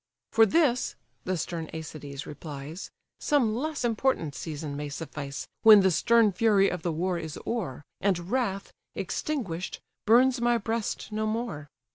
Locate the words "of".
6.69-6.81